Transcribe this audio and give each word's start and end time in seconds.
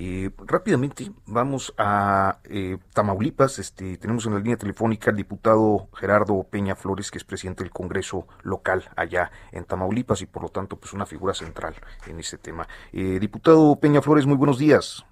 Eh, 0.00 0.30
rápidamente, 0.46 1.10
vamos 1.26 1.74
a 1.76 2.38
eh, 2.44 2.78
Tamaulipas. 2.94 3.58
Este, 3.58 3.96
tenemos 3.96 4.24
en 4.26 4.34
la 4.34 4.38
línea 4.38 4.56
telefónica 4.56 5.10
al 5.10 5.16
diputado 5.16 5.88
Gerardo 5.92 6.44
Peña 6.44 6.76
Flores, 6.76 7.10
que 7.10 7.18
es 7.18 7.24
presidente 7.24 7.64
del 7.64 7.72
Congreso 7.72 8.28
local 8.44 8.84
allá 8.94 9.32
en 9.50 9.64
Tamaulipas 9.64 10.22
y 10.22 10.26
por 10.26 10.42
lo 10.42 10.50
tanto 10.50 10.76
pues 10.76 10.92
una 10.92 11.04
figura 11.04 11.34
central 11.34 11.74
en 12.06 12.20
este 12.20 12.38
tema. 12.38 12.68
Eh, 12.92 13.18
diputado 13.20 13.74
Peña 13.74 14.00
Flores, 14.00 14.24
muy 14.24 14.36
buenos 14.36 14.58
días. 14.58 15.04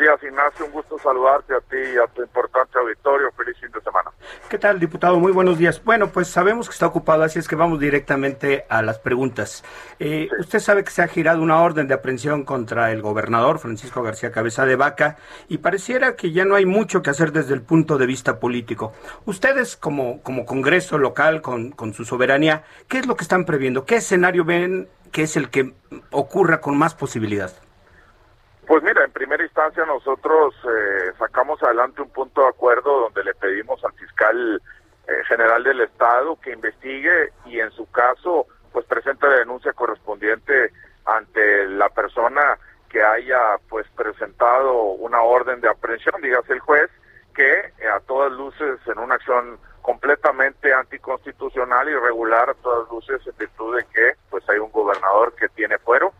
Buenos 0.00 0.18
días, 0.18 0.32
Ignacio. 0.32 0.64
Un 0.64 0.72
gusto 0.72 0.98
saludarte 0.98 1.54
a 1.54 1.60
ti 1.60 1.76
y 1.76 1.98
a 1.98 2.06
tu 2.06 2.22
importante 2.22 2.78
auditorio. 2.78 3.30
Feliz 3.32 3.54
fin 3.60 3.70
de 3.70 3.82
semana. 3.82 4.10
¿Qué 4.48 4.56
tal, 4.56 4.80
diputado? 4.80 5.18
Muy 5.18 5.30
buenos 5.30 5.58
días. 5.58 5.84
Bueno, 5.84 6.08
pues 6.08 6.28
sabemos 6.28 6.68
que 6.68 6.72
está 6.72 6.86
ocupado, 6.86 7.22
así 7.22 7.38
es 7.38 7.46
que 7.46 7.54
vamos 7.54 7.78
directamente 7.78 8.64
a 8.70 8.80
las 8.80 8.98
preguntas. 8.98 9.62
Eh, 9.98 10.30
Usted 10.38 10.58
sabe 10.60 10.84
que 10.84 10.90
se 10.90 11.02
ha 11.02 11.08
girado 11.08 11.42
una 11.42 11.60
orden 11.62 11.86
de 11.86 11.92
aprehensión 11.92 12.44
contra 12.44 12.92
el 12.92 13.02
gobernador 13.02 13.58
Francisco 13.58 14.02
García 14.02 14.32
Cabeza 14.32 14.64
de 14.64 14.76
Vaca 14.76 15.18
y 15.48 15.58
pareciera 15.58 16.16
que 16.16 16.32
ya 16.32 16.46
no 16.46 16.54
hay 16.54 16.64
mucho 16.64 17.02
que 17.02 17.10
hacer 17.10 17.30
desde 17.30 17.52
el 17.52 17.60
punto 17.60 17.98
de 17.98 18.06
vista 18.06 18.40
político. 18.40 18.94
Ustedes, 19.26 19.76
como, 19.76 20.22
como 20.22 20.46
Congreso 20.46 20.96
local, 20.96 21.42
con, 21.42 21.72
con 21.72 21.92
su 21.92 22.06
soberanía, 22.06 22.64
¿qué 22.88 22.98
es 23.00 23.06
lo 23.06 23.16
que 23.16 23.24
están 23.24 23.44
previendo? 23.44 23.84
¿Qué 23.84 23.96
escenario 23.96 24.46
ven 24.46 24.88
que 25.12 25.24
es 25.24 25.36
el 25.36 25.50
que 25.50 25.74
ocurra 26.10 26.62
con 26.62 26.78
más 26.78 26.94
posibilidad? 26.94 27.52
Pues 28.66 28.82
mira, 28.82 29.04
en 29.04 29.12
primera 29.12 29.42
instancia 29.42 29.84
nosotros 29.84 30.54
eh, 30.64 31.12
sacamos 31.18 31.62
adelante 31.62 32.02
un 32.02 32.10
punto 32.10 32.42
de 32.42 32.48
acuerdo 32.48 33.00
donde 33.00 33.24
le 33.24 33.34
pedimos 33.34 33.84
al 33.84 33.92
fiscal 33.94 34.62
eh, 35.08 35.12
general 35.26 35.64
del 35.64 35.80
Estado 35.80 36.38
que 36.40 36.52
investigue 36.52 37.32
y 37.46 37.58
en 37.58 37.70
su 37.72 37.90
caso 37.90 38.46
pues 38.72 38.86
presente 38.86 39.28
la 39.28 39.38
denuncia 39.38 39.72
correspondiente 39.72 40.72
ante 41.04 41.66
la 41.66 41.88
persona 41.88 42.58
que 42.88 43.02
haya 43.02 43.56
pues 43.68 43.86
presentado 43.96 44.72
una 44.72 45.22
orden 45.22 45.60
de 45.60 45.68
aprehensión, 45.68 46.20
dígase 46.20 46.52
el 46.52 46.60
juez, 46.60 46.90
que 47.34 47.72
eh, 47.78 47.88
a 47.92 48.00
todas 48.00 48.32
luces 48.32 48.78
en 48.86 48.98
una 48.98 49.14
acción 49.14 49.58
completamente 49.82 50.72
anticonstitucional 50.72 51.88
y 51.88 51.92
irregular 51.92 52.50
a 52.50 52.54
todas 52.54 52.88
luces 52.90 53.26
en 53.26 53.36
virtud 53.38 53.76
de 53.76 53.84
que 53.84 54.12
pues 54.28 54.48
hay 54.48 54.58
un 54.58 54.70
gobernador 54.70 55.34
que 55.34 55.48
tiene 55.48 55.78
fuero 55.78 56.12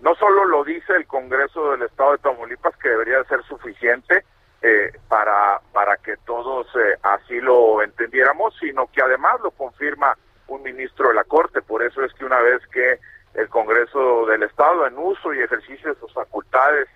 no 0.00 0.14
solo 0.14 0.44
lo 0.44 0.64
dice 0.64 0.94
el 0.94 1.06
Congreso 1.06 1.72
del 1.72 1.82
Estado 1.82 2.12
de 2.12 2.18
Tamaulipas, 2.18 2.76
que 2.76 2.88
debería 2.88 3.22
ser 3.24 3.42
suficiente 3.44 4.24
eh, 4.62 4.92
para, 5.08 5.60
para 5.72 5.96
que 5.96 6.16
todos 6.18 6.66
eh, 6.76 6.96
así 7.02 7.40
lo 7.40 7.82
entendiéramos, 7.82 8.54
sino 8.58 8.86
que 8.88 9.02
además 9.02 9.40
lo 9.42 9.50
confirma 9.50 10.16
un 10.46 10.62
ministro 10.62 11.08
de 11.08 11.14
la 11.14 11.24
Corte. 11.24 11.62
Por 11.62 11.82
eso 11.82 12.04
es 12.04 12.12
que 12.14 12.24
una 12.24 12.40
vez 12.40 12.60
que 12.68 12.98
el 13.34 13.48
Congreso 13.48 14.26
del 14.26 14.42
Estado, 14.44 14.86
en 14.86 14.96
uso 14.98 15.34
y 15.34 15.40
ejercicio 15.40 15.92
de 15.92 16.00
sus 16.00 16.12
facultades, 16.12 16.88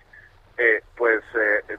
eh, 0.57 0.81
pues 0.95 1.23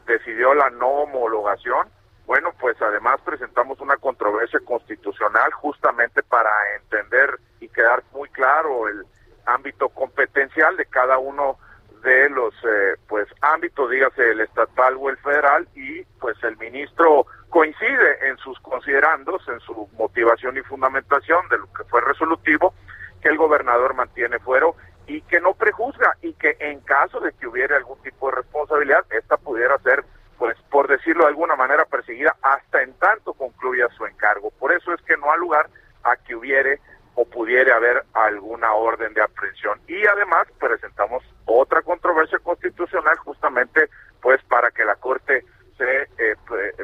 decidió 0.06 0.52
la 0.54 0.68
no 0.70 0.88
homologación, 0.88 1.88
bueno, 2.26 2.52
pues 2.58 2.80
además 2.80 3.20
presentamos 3.24 3.80
una 3.80 3.96
controversia 3.96 4.58
constitucional 4.64 5.52
justamente 5.52 6.22
para 6.22 6.50
entender 6.76 7.38
y 7.60 7.68
quedar 7.68 8.02
muy 8.12 8.28
claro 8.30 8.88
el 8.88 9.04
ámbito 9.46 9.88
competencial 9.88 10.76
de 10.76 10.86
cada 10.86 11.18
uno 11.18 11.58
de 12.02 12.28
los 12.28 12.54
eh, 12.64 12.96
pues 13.08 13.26
ámbitos, 13.40 13.90
dígase 13.90 14.30
el 14.30 14.40
estatal 14.40 14.96
o 14.98 15.08
el 15.08 15.16
federal, 15.16 15.66
y 15.74 16.02
pues 16.20 16.36
el 16.44 16.56
ministro 16.58 17.26
coincide 17.48 18.28
en 18.28 18.36
sus 18.38 18.58
considerandos, 18.60 19.46
en 19.48 19.58
su 19.60 19.88
motivación 19.96 20.56
y 20.56 20.62
fundamentación 20.62 21.48
de 21.48 21.58
lo 21.58 21.72
que 21.72 21.84
fue 21.84 22.02
resolutivo, 22.02 22.74
que 23.22 23.30
el 23.30 23.38
gobernador 23.38 23.94
mantiene 23.94 24.38
fuero 24.38 24.76
y 25.06 25.22
que 25.22 25.40
no 25.40 25.54
prejuzga 25.54 26.16
y 26.20 26.34
que 26.34 26.56
en 26.60 26.80
caso 26.80 27.20
de 27.20 27.32
que 27.32 27.46
hubiera 27.46 27.76
algún 27.76 28.00
tipo 28.02 28.28
de 28.28 28.36
responsabilidad, 28.36 29.04
esta 29.10 29.36
pudiera 29.38 29.78
ser, 29.78 30.04
pues 30.38 30.56
por 30.70 30.88
decirlo 30.88 31.22
de 31.24 31.30
alguna 31.30 31.56
manera, 31.56 31.84
perseguida 31.86 32.36
hasta 32.42 32.82
en 32.82 32.92
tanto 32.94 33.32
concluya 33.32 33.88
su 33.96 34.04
encargo. 34.04 34.50
Por 34.58 34.72
eso 34.72 34.92
es 34.92 35.00
que 35.02 35.16
no 35.16 35.30
ha 35.30 35.36
lugar 35.36 35.68
a 36.02 36.16
que 36.16 36.34
hubiere 36.34 36.80
o 37.14 37.24
pudiera 37.24 37.76
haber 37.76 38.04
alguna 38.12 38.72
orden 38.74 39.14
de 39.14 39.22
aprehensión. 39.22 39.80
Y 39.86 40.06
además 40.06 40.46
presentamos 40.58 41.22
otra 41.44 41.82
controversia 41.82 42.38
constitucional 42.38 43.16
justamente 43.18 43.88
pues 44.20 44.42
para 44.44 44.70
que 44.70 44.84
la 44.84 44.96
Corte 44.96 45.44
se 45.76 46.02
eh, 46.18 46.36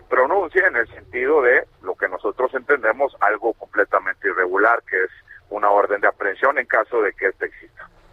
pronuncie 0.08 0.64
en 0.66 0.76
el 0.76 0.88
sentido 0.88 1.42
de 1.42 1.64
lo 1.82 1.94
que 1.94 2.08
nosotros 2.08 2.52
entendemos 2.54 3.16
algo 3.20 3.54
completamente 3.54 4.28
irregular, 4.28 4.82
que 4.88 4.96
es 5.04 5.10
una 5.48 5.70
orden 5.70 6.00
de 6.00 6.08
aprehensión 6.08 6.58
en 6.58 6.66
caso 6.66 7.00
de 7.02 7.12
que 7.12 7.28
ésta 7.28 7.46
exista. 7.46 7.69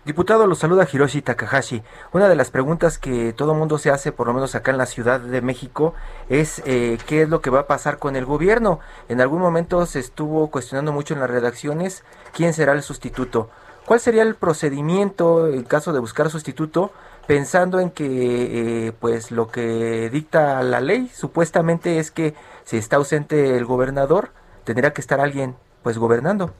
Diputado, 0.07 0.47
lo 0.47 0.55
saluda 0.55 0.87
Hiroshi 0.89 1.21
Takahashi. 1.21 1.83
Una 2.13 2.29
de 2.29 2.37
las 2.37 2.49
preguntas 2.49 2.97
que 2.97 3.33
todo 3.33 3.53
mundo 3.53 3.77
se 3.77 3.91
hace, 3.91 4.13
por 4.13 4.27
lo 4.27 4.33
menos 4.33 4.55
acá 4.55 4.71
en 4.71 4.77
la 4.77 4.85
Ciudad 4.85 5.19
de 5.19 5.41
México, 5.41 5.95
es 6.29 6.61
eh, 6.65 6.97
qué 7.07 7.23
es 7.23 7.29
lo 7.29 7.41
que 7.41 7.49
va 7.49 7.59
a 7.59 7.67
pasar 7.67 7.99
con 7.99 8.15
el 8.15 8.23
gobierno. 8.23 8.79
En 9.09 9.19
algún 9.19 9.41
momento 9.41 9.85
se 9.85 9.99
estuvo 9.99 10.49
cuestionando 10.49 10.93
mucho 10.93 11.13
en 11.13 11.19
las 11.19 11.29
redacciones 11.29 12.05
quién 12.33 12.53
será 12.53 12.71
el 12.71 12.83
sustituto. 12.83 13.49
¿Cuál 13.85 13.99
sería 13.99 14.23
el 14.23 14.35
procedimiento 14.35 15.49
en 15.49 15.63
caso 15.63 15.91
de 15.91 15.99
buscar 15.99 16.29
sustituto, 16.29 16.93
pensando 17.27 17.81
en 17.81 17.91
que 17.91 18.87
eh, 18.87 18.93
pues 18.93 19.31
lo 19.31 19.51
que 19.51 20.09
dicta 20.09 20.63
la 20.63 20.79
ley 20.79 21.11
supuestamente 21.13 21.99
es 21.99 22.11
que 22.11 22.33
si 22.63 22.77
está 22.77 22.95
ausente 22.95 23.57
el 23.57 23.65
gobernador, 23.65 24.29
tendría 24.63 24.93
que 24.93 25.01
estar 25.01 25.19
alguien 25.19 25.57
pues 25.83 25.97
gobernando? 25.97 26.53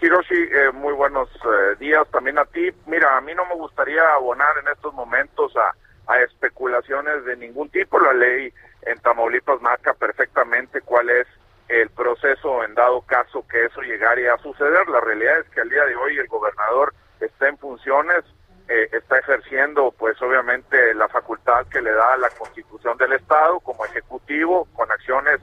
Hiroshi, 0.00 0.34
eh, 0.34 0.72
muy 0.72 0.92
buenos 0.92 1.28
eh, 1.36 1.76
días 1.78 2.06
también 2.10 2.38
a 2.38 2.44
ti. 2.44 2.70
Mira, 2.86 3.16
a 3.16 3.20
mí 3.22 3.34
no 3.34 3.46
me 3.46 3.54
gustaría 3.54 4.02
abonar 4.14 4.58
en 4.58 4.68
estos 4.68 4.92
momentos 4.92 5.54
a, 5.56 5.72
especulaciones 6.20 7.24
de 7.24 7.36
ningún 7.36 7.68
tipo. 7.70 7.98
La 7.98 8.12
ley 8.12 8.52
en 8.82 8.98
Tamaulipas 9.00 9.60
marca 9.60 9.92
perfectamente 9.94 10.80
cuál 10.82 11.10
es 11.10 11.26
el 11.68 11.90
proceso 11.90 12.62
en 12.62 12.74
dado 12.74 13.00
caso 13.02 13.44
que 13.48 13.64
eso 13.64 13.80
llegara 13.80 14.34
a 14.34 14.38
suceder. 14.38 14.88
La 14.88 15.00
realidad 15.00 15.40
es 15.40 15.48
que 15.48 15.62
al 15.62 15.68
día 15.68 15.84
de 15.84 15.96
hoy 15.96 16.16
el 16.16 16.28
gobernador 16.28 16.94
está 17.20 17.48
en 17.48 17.58
funciones, 17.58 18.24
eh, 18.68 18.88
está 18.92 19.18
ejerciendo 19.18 19.92
pues 19.98 20.20
obviamente 20.22 20.94
la 20.94 21.08
facultad 21.08 21.66
que 21.66 21.82
le 21.82 21.90
da 21.90 22.16
la 22.18 22.30
constitución 22.30 22.96
del 22.98 23.14
Estado 23.14 23.58
como 23.60 23.84
ejecutivo 23.84 24.68
con 24.74 24.90
acciones 24.92 25.40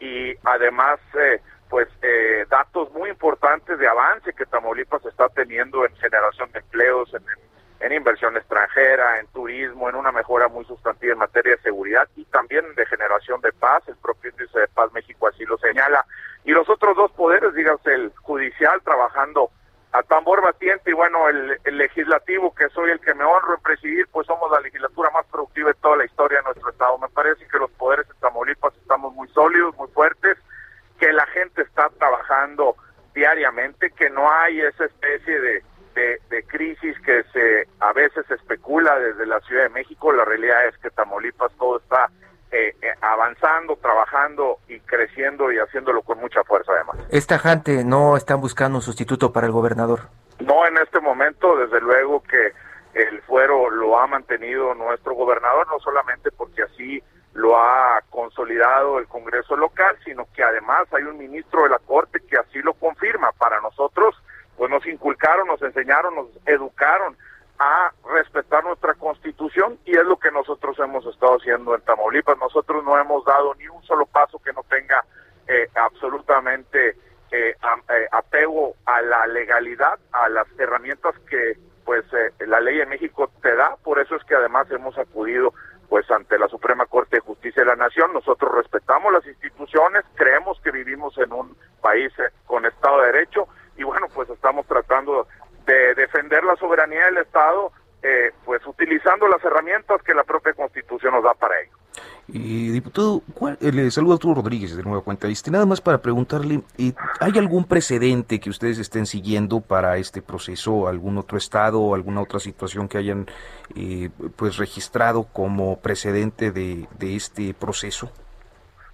y 0.00 0.34
además 0.44 0.98
eh, 1.18 1.40
pues 1.70 1.88
eh, 2.02 2.44
datos 2.50 2.92
muy 2.92 2.99
importantes 3.10 3.78
de 3.78 3.86
avance 3.86 4.32
que 4.32 4.46
Tamaulipas 4.46 5.04
está 5.04 5.28
teniendo 5.28 5.84
en 5.84 5.94
generación 5.96 6.50
de 6.52 6.60
empleos, 6.60 7.12
en, 7.80 7.92
inversión 7.92 8.36
extranjera, 8.36 9.18
en 9.18 9.26
turismo, 9.28 9.88
en 9.88 9.96
una 9.96 10.12
mejora 10.12 10.48
muy 10.48 10.64
sustantiva 10.64 11.12
en 11.12 11.18
materia 11.18 11.56
de 11.56 11.62
seguridad 11.62 12.08
y 12.14 12.24
también 12.26 12.64
de 12.76 12.86
generación 12.86 13.40
de 13.40 13.52
paz. 13.52 13.82
El 13.88 13.96
propio 13.96 14.30
índice 14.30 14.60
de 14.60 14.68
paz 14.68 14.92
México 14.92 15.26
así 15.26 15.44
lo 15.44 15.58
señala. 15.58 16.04
Y 16.44 16.52
los 16.52 16.68
otros 16.68 16.96
dos 16.96 17.10
poderes, 17.12 17.52
dígase 17.54 17.92
el 17.92 18.12
judicial 18.22 18.80
trabajando 18.82 19.50
a 19.92 20.02
tambor 20.04 20.40
batiente 20.40 20.90
y 20.90 20.94
bueno, 20.94 21.28
el, 21.28 21.58
el, 21.64 21.78
legislativo, 21.78 22.54
que 22.54 22.68
soy 22.68 22.90
el 22.90 23.00
que 23.00 23.12
me 23.12 23.24
honro 23.24 23.54
en 23.56 23.62
presidir, 23.62 24.06
pues 24.12 24.26
somos 24.26 24.50
la 24.52 24.60
legislatura 24.60 25.10
más 25.10 25.26
productiva 25.26 25.70
de 25.70 25.80
toda 25.80 25.96
la 25.96 26.04
historia 26.04 26.38
de 26.38 26.44
nuestro 26.44 26.70
estado. 26.70 26.96
Me 26.98 27.08
parece 27.08 27.46
que 27.48 27.58
los 27.58 27.70
poderes 27.72 28.08
en 28.08 28.20
Tamaulipas 28.20 28.72
estamos 28.76 29.12
muy 29.14 29.26
sólidos, 29.28 29.76
muy 29.76 29.88
fuertes 29.88 30.38
que 31.00 31.12
la 31.12 31.26
gente 31.28 31.62
está 31.62 31.88
trabajando 31.98 32.76
diariamente, 33.14 33.90
que 33.90 34.10
no 34.10 34.30
hay 34.30 34.60
esa 34.60 34.84
especie 34.84 35.40
de, 35.40 35.62
de, 35.94 36.42
crisis 36.44 36.98
que 37.00 37.22
se 37.32 37.68
a 37.80 37.92
veces 37.92 38.28
especula 38.30 38.98
desde 38.98 39.26
la 39.26 39.40
Ciudad 39.40 39.64
de 39.64 39.68
México. 39.70 40.12
La 40.12 40.24
realidad 40.24 40.66
es 40.66 40.76
que 40.78 40.90
Tamaulipas 40.90 41.52
todo 41.58 41.78
está 41.78 42.10
eh, 42.52 42.74
eh, 42.82 42.92
avanzando, 43.00 43.76
trabajando 43.76 44.58
y 44.68 44.80
creciendo 44.80 45.52
y 45.52 45.58
haciéndolo 45.58 46.02
con 46.02 46.18
mucha 46.18 46.42
fuerza 46.44 46.72
además. 46.72 46.96
¿Esta 47.10 47.38
gente 47.38 47.84
no 47.84 48.16
están 48.16 48.40
buscando 48.40 48.78
un 48.78 48.82
sustituto 48.82 49.32
para 49.32 49.46
el 49.46 49.52
gobernador? 49.52 50.00
No 50.40 50.66
en 50.66 50.78
este 50.78 51.00
momento, 51.00 51.56
desde 51.56 51.80
luego 51.80 52.22
que 52.22 52.52
el 52.94 53.22
fuero 53.22 53.70
lo 53.70 53.98
ha 53.98 54.06
mantenido 54.06 54.74
nuestro 54.74 55.14
gobernador, 55.14 55.66
no 55.68 55.78
solamente 55.78 56.30
porque 56.32 56.62
así 56.62 57.02
lo 57.34 57.56
ha 57.56 58.02
consolidado 58.10 58.98
el 58.98 59.06
Congreso 59.06 59.56
local, 59.56 59.96
sino 60.04 60.26
que 60.34 60.42
además 60.42 60.92
hay 60.92 61.04
un 61.04 61.18
ministro 61.18 61.62
de 61.62 61.70
la 61.70 61.78
Corte 61.78 62.20
que 62.28 62.36
así 62.36 62.60
lo 62.60 62.74
confirma. 62.74 63.32
Para 63.32 63.60
nosotros, 63.60 64.16
pues 64.56 64.70
nos 64.70 64.84
inculcaron, 64.86 65.46
nos 65.46 65.62
enseñaron, 65.62 66.14
nos 66.14 66.28
educaron 66.46 67.16
a 67.60 67.92
respetar 68.14 68.64
nuestra 68.64 68.94
constitución 68.94 69.78
y 69.84 69.96
es 69.96 70.04
lo 70.04 70.18
que 70.18 70.30
nosotros 70.30 70.78
hemos 70.78 71.04
estado 71.04 71.36
haciendo 71.36 71.74
en 71.74 71.82
Tamaulipas. 71.82 72.38
Nosotros 72.38 72.82
no 72.84 72.98
hemos 72.98 73.22
dado 73.26 73.54
ni 73.56 73.68
un 73.68 73.82
solo 73.84 74.06
paso 74.06 74.38
que 74.38 74.52
no 74.54 74.62
tenga 74.62 75.04
eh, 75.46 75.68
absolutamente 75.74 76.96
eh, 77.30 77.54
eh, 77.54 78.08
apego 78.12 78.76
a 78.86 79.02
la 79.02 79.26
legalidad, 79.26 79.98
a 80.10 80.30
las 80.30 80.46
herramientas 80.58 81.14
que 81.28 81.58
pues 81.84 82.04
la 82.46 82.60
ley 82.60 82.80
en 82.80 82.88
México 82.88 83.30
te 83.42 83.54
da. 83.54 83.76
Por 83.82 83.98
eso 83.98 84.16
es 84.16 84.24
que 84.24 84.36
además 84.36 84.70
hemos 84.70 84.96
acudido 84.96 85.52
pues 85.90 86.10
ante 86.10 86.38
la 86.38 86.48
Suprema 86.48 86.86
Corte 86.86 87.16
de 87.16 87.20
Justicia 87.20 87.62
de 87.62 87.68
la 87.68 87.76
Nación. 87.76 88.14
Nosotros 88.14 88.54
respetamos 88.54 89.12
las 89.12 89.26
instituciones, 89.26 90.04
creemos 90.14 90.58
que 90.62 90.70
vivimos 90.70 91.18
en 91.18 91.32
un 91.32 91.56
país 91.82 92.10
con 92.46 92.64
Estado 92.64 93.00
de 93.00 93.06
Derecho 93.12 93.48
y 93.76 93.82
bueno, 93.82 94.06
pues 94.14 94.30
estamos 94.30 94.66
tratando 94.66 95.26
de 95.66 95.94
defender 95.94 96.44
la 96.44 96.56
soberanía 96.90 97.06
del 97.06 97.18
Estado, 97.18 97.72
eh, 98.02 98.32
pues 98.44 98.66
utilizando 98.66 99.28
las 99.28 99.44
herramientas 99.44 100.02
que 100.02 100.14
la 100.14 100.24
propia 100.24 100.52
Constitución 100.54 101.14
nos 101.14 101.24
da 101.24 101.34
para 101.34 101.60
ello. 101.60 101.72
Y 102.28 102.70
diputado, 102.70 103.22
eh, 103.60 103.72
le 103.72 103.90
saludo 103.90 104.12
a 104.12 104.14
Arturo 104.14 104.36
Rodríguez 104.36 104.76
de 104.76 104.82
Nueva 104.82 105.02
Cuenta. 105.02 105.26
Este, 105.26 105.50
nada 105.50 105.66
más 105.66 105.80
para 105.80 105.98
preguntarle, 105.98 106.62
eh, 106.78 106.92
¿hay 107.18 107.36
algún 107.38 107.64
precedente 107.64 108.38
que 108.38 108.50
ustedes 108.50 108.78
estén 108.78 109.06
siguiendo 109.06 109.60
para 109.60 109.96
este 109.96 110.22
proceso? 110.22 110.86
¿Algún 110.86 111.18
otro 111.18 111.36
estado 111.36 111.80
o 111.80 111.94
alguna 111.94 112.22
otra 112.22 112.38
situación 112.38 112.88
que 112.88 112.98
hayan 112.98 113.26
pues 114.36 114.56
registrado 114.56 115.24
como 115.32 115.80
precedente 115.80 116.52
de, 116.52 116.86
de 116.98 117.16
este 117.16 117.52
proceso? 117.54 118.10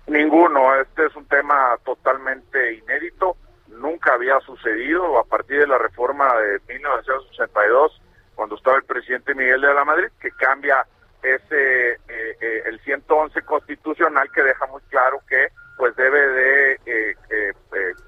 Ninguno. 0.06 0.74
Este 0.80 1.06
es 1.06 1.16
un 1.16 1.26
tema 1.26 1.76
totalmente 1.84 2.74
inédito 2.74 3.36
nunca 3.68 4.14
había 4.14 4.38
sucedido 4.40 5.18
a 5.18 5.24
partir 5.24 5.60
de 5.60 5.66
la 5.66 5.78
reforma 5.78 6.32
de 6.36 6.60
1982, 6.74 8.00
cuando 8.34 8.56
estaba 8.56 8.76
el 8.76 8.84
presidente 8.84 9.34
Miguel 9.34 9.60
de 9.60 9.74
la 9.74 9.84
Madrid, 9.84 10.08
que 10.20 10.30
cambia 10.32 10.86
ese 11.22 11.92
eh, 11.92 12.36
eh, 12.40 12.62
el 12.66 12.78
111 12.80 13.42
constitucional 13.42 14.30
que 14.32 14.42
deja 14.42 14.66
muy 14.66 14.80
claro 14.82 15.20
que 15.28 15.48
pues 15.76 15.94
debe 15.96 16.28
de 16.28 16.80
eh, 16.86 17.14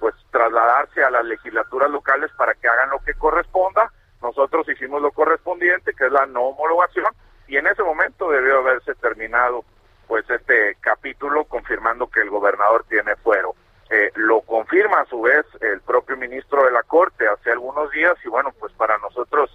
pues 0.00 0.14
trasladarse 0.31 1.02
a 1.02 1.10
las 1.10 1.25
legislaturas 1.25 1.90
locales 1.90 2.31
para 2.37 2.55
que 2.55 2.69
hagan 2.69 2.90
lo 2.90 2.99
que 3.00 3.14
corresponda. 3.14 3.93
Nosotros 4.22 4.69
hicimos 4.69 5.02
lo 5.02 5.10
correspondiente, 5.12 5.93
que 5.94 6.06
es 6.06 6.12
la 6.12 6.26
no 6.26 6.44
homologación, 6.44 7.06
y 7.46 7.56
en 7.56 7.66
ese 7.66 7.82
momento 7.82 8.31
debió 8.31 8.58
haberse 8.58 8.94
terminado 8.94 9.64
pues 10.06 10.28
este 10.31 10.76
capítulo 10.81 11.44
confirmando 11.44 12.08
que 12.08 12.20
el 12.20 12.31
gobernador 12.31 12.84
tiene 12.88 13.14
fuero. 13.16 13.55
Eh, 13.90 14.11
lo 14.17 14.43
confirma 14.43 15.00
a 15.00 15.06
su 15.06 15.23
vez 15.23 15.46
el 15.61 15.81
propio 15.81 16.17
ministro 16.17 16.62
de 16.64 16.73
la 16.73 16.82
Corte 16.82 17.26
hace 17.26 17.50
algunos 17.50 17.90
días 17.90 18.14
y 18.23 18.29
bueno, 18.29 18.52
pues 18.58 18.73
para 18.75 18.99
nosotros 18.99 19.50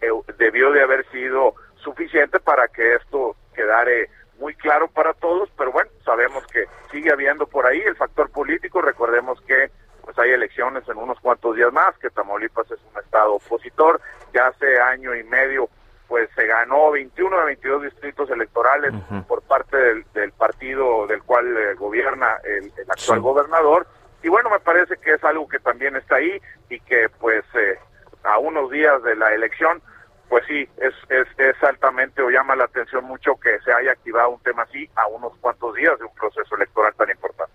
eh, 0.00 0.08
debió 0.38 0.72
de 0.72 0.82
haber 0.82 1.08
sido 1.10 1.54
suficiente 1.76 2.40
para 2.40 2.66
que 2.66 2.94
esto 2.96 3.36
quedare 3.54 4.10
muy 4.38 4.54
claro 4.54 4.88
para 4.88 5.14
todos, 5.14 5.48
pero 5.56 5.70
bueno, 5.70 5.90
sabemos 6.04 6.44
que 6.48 6.66
sigue 6.90 7.12
habiendo 7.12 7.46
por 7.46 7.64
ahí 7.64 7.80
el 7.80 7.96
factor 7.96 8.28
político, 8.30 8.82
recordemos 8.82 9.40
que 9.42 9.70
pues 10.02 10.18
hay 10.18 10.30
elecciones 10.30 10.88
en 10.88 10.98
unos 10.98 11.18
cuantos 11.20 11.56
días 11.56 11.72
más, 11.72 11.96
que 11.98 12.10
Tamaulipas 12.10 12.70
es 12.70 12.78
un 12.92 13.00
estado 13.00 13.34
opositor, 13.34 14.00
ya 14.32 14.48
hace 14.48 14.80
año 14.80 15.14
y 15.14 15.24
medio 15.24 15.68
pues 16.08 16.28
se 16.34 16.46
ganó 16.46 16.92
21 16.92 17.38
de 17.38 17.44
22 17.46 17.82
distritos 17.82 18.30
electorales 18.30 18.92
por 19.26 19.42
parte 19.42 19.76
del, 19.76 20.32
partido 20.32 21.06
del 21.06 21.22
cual 21.22 21.46
eh, 21.56 21.74
gobierna 21.74 22.36
el, 22.44 22.72
actual 22.88 23.20
gobernador. 23.20 23.86
Y 24.22 24.28
bueno, 24.28 24.50
me 24.50 24.60
parece 24.60 24.96
que 24.98 25.14
es 25.14 25.24
algo 25.24 25.48
que 25.48 25.58
también 25.58 25.96
está 25.96 26.16
ahí 26.16 26.40
y 26.68 26.80
que 26.80 27.08
pues 27.20 27.44
eh, 27.54 27.78
a 28.24 28.38
unos 28.38 28.70
días 28.70 29.02
de 29.02 29.16
la 29.16 29.34
elección, 29.34 29.82
pues 30.28 30.44
sí, 30.46 30.68
es, 30.78 30.94
es, 31.08 31.26
es 31.38 31.62
altamente 31.62 32.22
o 32.22 32.30
llama 32.30 32.56
la 32.56 32.64
atención 32.64 33.04
mucho 33.04 33.36
que 33.36 33.58
se 33.60 33.72
haya 33.72 33.92
activado 33.92 34.30
un 34.30 34.40
tema 34.40 34.62
así 34.62 34.88
a 34.96 35.06
unos 35.08 35.36
cuantos 35.40 35.74
días 35.74 35.98
de 35.98 36.04
un 36.04 36.14
proceso 36.14 36.56
electoral 36.56 36.94
tan 36.94 37.10
importante. 37.10 37.45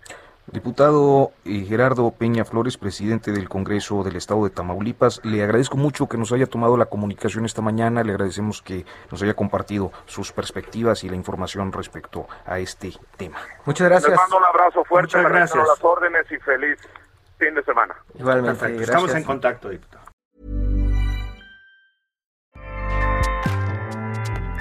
Diputado 0.52 1.32
eh, 1.46 1.66
Gerardo 1.66 2.12
Peña 2.12 2.44
Flores, 2.44 2.78
presidente 2.78 3.32
del 3.32 3.48
Congreso 3.48 4.04
del 4.04 4.18
Estado 4.18 4.44
de 4.44 4.50
Tamaulipas, 4.50 5.22
le 5.24 5.42
agradezco 5.44 5.78
mucho 5.78 6.10
que 6.10 6.18
nos 6.18 6.34
haya 6.34 6.46
tomado 6.46 6.76
la 6.76 6.88
comunicación 6.88 7.46
esta 7.46 7.62
mañana, 7.62 8.04
le 8.04 8.12
agradecemos 8.12 8.62
que 8.62 8.86
nos 9.10 9.22
haya 9.22 9.34
compartido 9.34 9.94
sus 10.08 10.34
perspectivas 10.34 11.06
y 11.06 11.10
la 11.10 11.16
información 11.16 11.72
respecto 11.72 12.28
a 12.46 12.60
este 12.60 12.92
tema. 13.16 13.38
Muchas 13.66 13.88
gracias. 13.88 14.12
Les 14.12 14.20
mando 14.20 14.38
un 14.38 14.44
abrazo 14.44 14.84
fuerte, 14.84 15.18
Muchas 15.18 15.32
gracias. 15.32 15.68
las 15.68 15.84
órdenes 15.84 16.30
y 16.30 16.38
feliz 16.38 16.78
fin 17.40 17.56
de 17.56 17.64
semana. 17.64 17.96
Igualmente, 18.20 18.84
estamos 18.84 19.16
en 19.16 19.24
contacto, 19.24 19.70
diputado. 19.70 20.02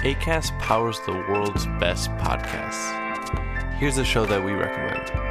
ACAST 0.03 0.53
powers 0.61 0.99
the 1.05 1.11
world's 1.29 1.67
best 1.79 2.09
podcasts. 2.17 2.91
Here's 3.77 3.99
a 3.99 4.05
show 4.05 4.25
that 4.25 4.43
we 4.43 4.53
recommend. 4.53 5.30